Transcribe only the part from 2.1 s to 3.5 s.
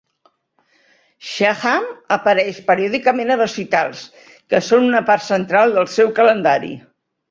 apareix periòdicament a